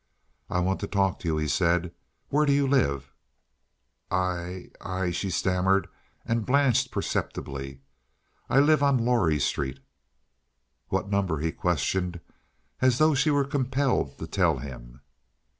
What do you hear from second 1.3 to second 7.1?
he said. "Where do you live?" "I—I—" she stammered, and blanched